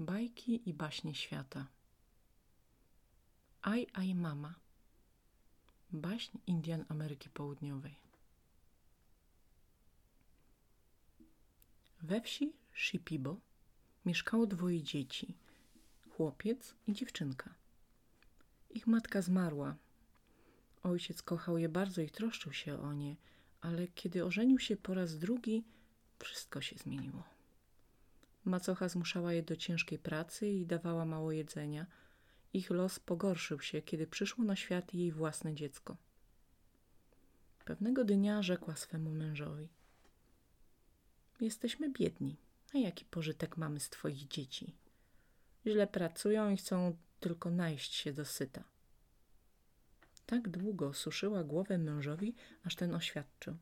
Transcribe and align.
Bajki 0.00 0.68
i 0.68 0.74
baśnie 0.74 1.14
świata. 1.14 1.66
Aj, 3.62 3.86
aj, 3.92 4.14
mama. 4.14 4.54
Baśń 5.92 6.38
Indian 6.46 6.84
Ameryki 6.88 7.30
Południowej. 7.30 7.96
We 12.02 12.20
wsi 12.20 12.52
Shipibo 12.74 13.36
mieszkało 14.06 14.46
dwoje 14.46 14.82
dzieci, 14.82 15.34
chłopiec 16.10 16.74
i 16.86 16.92
dziewczynka. 16.92 17.54
Ich 18.70 18.86
matka 18.86 19.22
zmarła. 19.22 19.76
Ojciec 20.82 21.22
kochał 21.22 21.58
je 21.58 21.68
bardzo 21.68 22.02
i 22.02 22.10
troszczył 22.10 22.52
się 22.52 22.82
o 22.82 22.92
nie, 22.92 23.16
ale 23.60 23.88
kiedy 23.88 24.24
ożenił 24.24 24.58
się 24.58 24.76
po 24.76 24.94
raz 24.94 25.18
drugi, 25.18 25.64
wszystko 26.18 26.60
się 26.60 26.76
zmieniło. 26.76 27.39
Macocha 28.44 28.88
zmuszała 28.88 29.32
je 29.32 29.42
do 29.42 29.56
ciężkiej 29.56 29.98
pracy 29.98 30.48
i 30.48 30.66
dawała 30.66 31.04
mało 31.04 31.32
jedzenia. 31.32 31.86
Ich 32.52 32.70
los 32.70 32.98
pogorszył 33.00 33.60
się, 33.60 33.82
kiedy 33.82 34.06
przyszło 34.06 34.44
na 34.44 34.56
świat 34.56 34.94
jej 34.94 35.12
własne 35.12 35.54
dziecko. 35.54 35.96
Pewnego 37.64 38.04
dnia 38.04 38.42
rzekła 38.42 38.76
swemu 38.76 39.10
mężowi: 39.10 39.68
Jesteśmy 41.40 41.90
biedni, 41.90 42.36
a 42.74 42.78
jaki 42.78 43.04
pożytek 43.04 43.56
mamy 43.56 43.80
z 43.80 43.90
twoich 43.90 44.28
dzieci? 44.28 44.76
Źle 45.66 45.86
pracują 45.86 46.50
i 46.50 46.56
chcą 46.56 46.96
tylko 47.20 47.50
najść 47.50 47.94
się 47.94 48.12
do 48.12 48.24
syta. 48.24 48.64
Tak 50.26 50.48
długo 50.48 50.94
suszyła 50.94 51.44
głowę 51.44 51.78
mężowi, 51.78 52.34
aż 52.64 52.76
ten 52.76 52.94
oświadczył. 52.94 53.56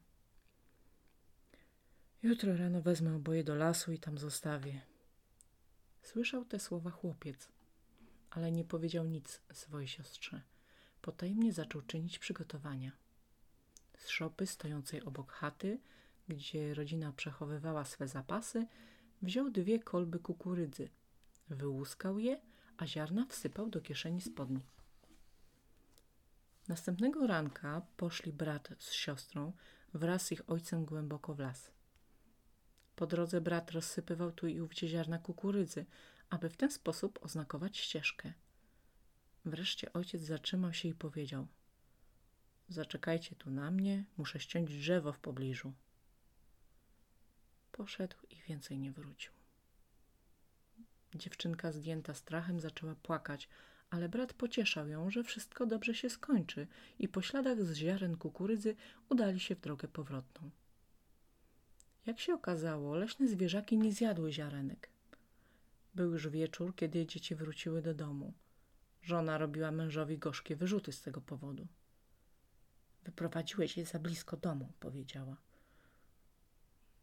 Jutro 2.23 2.57
rano 2.57 2.83
wezmę 2.83 3.17
oboje 3.17 3.45
do 3.45 3.55
lasu 3.55 3.93
i 3.93 3.99
tam 3.99 4.19
zostawię. 4.19 4.81
Słyszał 6.03 6.45
te 6.45 6.59
słowa 6.59 6.91
chłopiec, 6.91 7.49
ale 8.31 8.53
nie 8.53 8.65
powiedział 8.65 9.05
nic 9.07 9.41
swojej 9.53 9.89
siostrze. 9.89 10.43
Potajemnie 11.03 11.53
zaczął 11.53 11.83
czynić 11.83 12.19
przygotowania. 12.19 12.93
Z 13.99 14.09
szopy 14.09 14.47
stojącej 14.47 15.03
obok 15.03 15.33
chaty, 15.33 15.81
gdzie 16.29 16.75
rodzina 16.75 17.13
przechowywała 17.13 17.85
swe 17.85 18.09
zapasy, 18.09 18.67
wziął 19.23 19.51
dwie 19.51 19.79
kolby 19.79 20.19
kukurydzy, 20.19 20.89
wyłuskał 21.49 22.19
je, 22.19 22.41
a 22.77 22.87
ziarna 22.87 23.27
wsypał 23.27 23.71
do 23.71 23.81
kieszeni 23.81 24.21
spodni. 24.21 24.61
Następnego 26.69 27.27
ranka 27.27 27.83
poszli 27.97 28.33
brat 28.33 28.69
z 28.79 28.93
siostrą 28.93 29.53
wraz 29.95 30.27
z 30.27 30.33
ich 30.33 30.51
ojcem 30.51 30.85
głęboko 30.85 31.35
w 31.35 31.39
las. 31.39 31.78
Po 32.99 33.07
drodze 33.07 33.41
brat 33.41 33.71
rozsypywał 33.71 34.33
tu 34.33 34.47
i 34.47 34.61
ówdzie 34.61 34.89
ziarna 34.89 35.19
kukurydzy, 35.19 35.87
aby 36.31 36.51
w 36.51 36.57
ten 36.57 36.71
sposób 36.71 37.19
oznakować 37.23 37.79
ścieżkę. 37.79 38.33
Wreszcie 39.45 39.93
ojciec 39.93 40.23
zatrzymał 40.23 40.73
się 40.73 40.89
i 40.89 40.95
powiedział: 40.95 41.47
Zaczekajcie 42.69 43.37
tu 43.37 43.51
na 43.51 43.71
mnie, 43.71 44.05
muszę 44.17 44.41
ściąć 44.41 44.79
drzewo 44.79 45.13
w 45.13 45.19
pobliżu. 45.19 45.73
Poszedł 47.73 48.17
i 48.31 48.37
więcej 48.49 48.79
nie 48.79 48.93
wrócił. 48.93 49.33
Dziewczynka 51.15 51.73
zdjęta 51.73 52.15
strachem 52.15 52.61
zaczęła 52.61 52.95
płakać, 52.95 53.49
ale 53.91 54.09
brat 54.09 54.33
pocieszał 54.33 54.89
ją, 54.89 55.11
że 55.11 55.25
wszystko 55.25 55.67
dobrze 55.67 55.95
się 55.95 56.11
skończy 56.11 56.67
i 56.99 57.09
po 57.09 57.23
śladach 57.23 57.65
z 57.65 57.75
ziaren 57.75 58.17
kukurydzy 58.17 58.77
udali 59.09 59.41
się 59.41 59.55
w 59.55 59.61
drogę 59.61 59.89
powrotną. 59.89 60.51
Jak 62.09 62.21
się 62.21 62.35
okazało, 62.35 62.95
leśne 62.95 63.29
zwierzaki 63.29 63.79
nie 63.79 63.93
zjadły 63.93 64.33
ziarenek. 64.33 64.89
Był 65.95 66.13
już 66.13 66.29
wieczór, 66.29 66.75
kiedy 66.77 67.07
dzieci 67.07 67.35
wróciły 67.35 67.83
do 67.83 67.95
domu. 67.95 68.33
Żona 69.03 69.39
robiła 69.39 69.71
mężowi 69.71 70.19
gorzkie 70.19 70.57
wyrzuty 70.57 70.93
z 70.93 71.03
tego 71.03 71.21
powodu. 71.21 71.67
Wyprowadziłeś 73.05 73.77
je 73.77 73.87
za 73.87 73.99
blisko 73.99 74.37
domu, 74.37 74.73
powiedziała. 74.81 75.37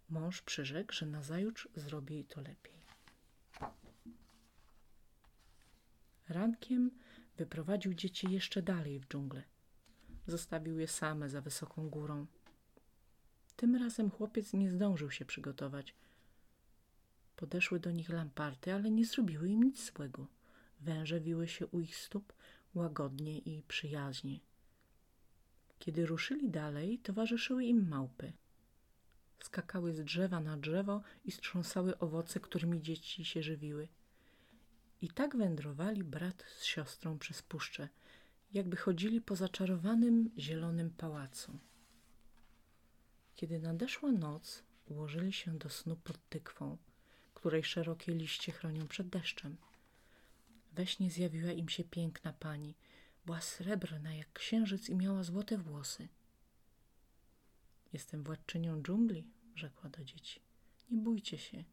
Mąż 0.10 0.42
przyrzekł, 0.42 0.94
że 0.94 1.06
nazajutrz 1.06 1.68
zrobi 1.76 2.14
jej 2.14 2.26
to 2.26 2.42
lepiej. 2.42 2.82
Rankiem 6.30 6.92
wyprowadził 7.38 7.94
dzieci 7.94 8.32
jeszcze 8.32 8.62
dalej 8.62 9.00
w 9.00 9.08
dżunglę. 9.08 9.44
Zostawił 10.28 10.80
je 10.80 10.88
same 10.88 11.30
za 11.30 11.42
wysoką 11.42 11.90
górą. 11.90 12.26
Tym 13.56 13.76
razem 13.76 14.12
chłopiec 14.12 14.54
nie 14.54 14.72
zdążył 14.72 15.12
się 15.12 15.26
przygotować. 15.26 15.96
Podeszły 17.36 17.80
do 17.80 17.92
nich 17.92 18.10
lamparty, 18.10 18.74
ale 18.74 18.92
nie 18.92 19.06
zrobiły 19.06 19.50
im 19.50 19.64
nic 19.64 19.92
złego. 19.92 20.28
Węże 20.82 21.20
wiły 21.20 21.48
się 21.48 21.68
u 21.68 21.80
ich 21.80 21.96
stóp 21.96 22.34
łagodnie 22.76 23.40
i 23.40 23.64
przyjaźnie. 23.64 24.40
Kiedy 25.80 26.06
ruszyli 26.06 26.50
dalej, 26.50 27.00
towarzyszyły 27.00 27.66
im 27.66 27.88
małpy. 27.90 28.34
Skakały 29.44 29.94
z 29.94 30.04
drzewa 30.04 30.40
na 30.40 30.58
drzewo 30.58 31.02
i 31.26 31.32
strząsały 31.32 32.00
owoce, 32.00 32.40
którymi 32.40 32.82
dzieci 32.82 33.26
się 33.26 33.44
żywiły. 33.44 33.88
I 35.02 35.10
tak 35.10 35.38
wędrowali 35.38 36.04
brat 36.04 36.44
z 36.58 36.64
siostrą 36.64 37.20
przez 37.20 37.42
puszczę, 37.42 37.90
jakby 38.54 38.78
chodzili 38.78 39.22
po 39.22 39.36
zaczarowanym 39.36 40.30
zielonym 40.38 40.90
pałacu. 40.90 41.60
Kiedy 43.36 43.60
nadeszła 43.60 44.12
noc, 44.12 44.64
ułożyli 44.86 45.34
się 45.34 45.58
do 45.58 45.70
snu 45.70 45.96
pod 45.96 46.30
tykwą, 46.30 46.78
której 47.34 47.64
szerokie 47.64 48.16
liście 48.16 48.52
chronią 48.52 48.88
przed 48.88 49.10
deszczem. 49.10 49.58
We 50.74 50.88
śnie 50.88 51.12
zjawiła 51.12 51.52
im 51.52 51.70
się 51.70 51.84
piękna 51.84 52.34
pani. 52.34 52.76
Była 53.26 53.42
srebrna 53.42 54.14
jak 54.14 54.34
księżyc 54.34 54.90
i 54.90 54.96
miała 54.96 55.24
złote 55.24 55.58
włosy. 55.58 56.08
Jestem 57.94 58.24
władczynią 58.24 58.82
dżungli, 58.82 59.28
rzekła 59.56 59.90
do 59.90 60.04
dzieci. 60.04 60.40
Nie 60.90 60.98
bójcie 60.98 61.38
się, 61.38 61.64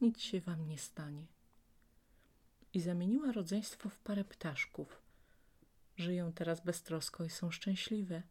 nic 0.00 0.20
się 0.20 0.40
wam 0.40 0.68
nie 0.68 0.78
stanie. 0.78 1.26
I 2.74 2.80
zamieniła 2.80 3.32
rodzeństwo 3.32 3.88
w 3.88 3.98
parę 3.98 4.24
ptaszków. 4.24 5.02
Żyją 5.96 6.32
teraz 6.32 6.60
beztrosko 6.60 7.24
i 7.24 7.30
są 7.30 7.50
szczęśliwe. 7.50 8.22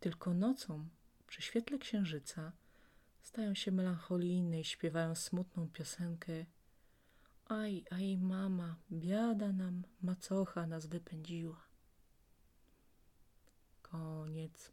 Tylko 0.00 0.34
nocą 0.34 0.88
przy 1.30 1.42
świetle 1.42 1.78
księżyca 1.78 2.52
stają 3.22 3.54
się 3.54 3.70
melancholijne 3.72 4.60
i 4.60 4.64
śpiewają 4.64 5.14
smutną 5.14 5.68
piosenkę. 5.68 6.46
Aj, 7.48 7.84
aj, 7.90 8.16
mama, 8.16 8.76
biada 8.92 9.52
nam, 9.52 9.82
macocha 10.02 10.66
nas 10.66 10.86
wypędziła. 10.86 11.60
Koniec. 13.82 14.72